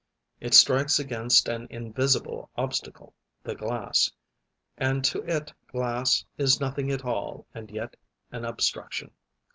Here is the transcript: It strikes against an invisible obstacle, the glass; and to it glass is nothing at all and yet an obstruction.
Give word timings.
It 0.39 0.55
strikes 0.55 0.97
against 0.97 1.47
an 1.47 1.67
invisible 1.69 2.49
obstacle, 2.55 3.13
the 3.43 3.53
glass; 3.53 4.09
and 4.75 5.03
to 5.05 5.21
it 5.31 5.53
glass 5.67 6.25
is 6.39 6.59
nothing 6.59 6.89
at 6.91 7.05
all 7.05 7.45
and 7.53 7.69
yet 7.69 7.95
an 8.31 8.43
obstruction. 8.43 9.11